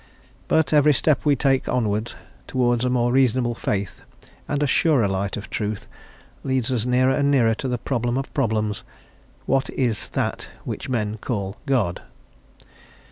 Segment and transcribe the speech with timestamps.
[0.47, 2.15] But every step we take onwards
[2.47, 4.01] towards a more reasonable faith
[4.47, 5.85] and a surer light of Truth
[6.43, 8.83] leads us nearer and nearer to the problem of problems,
[9.45, 12.01] "What is That which men call God?"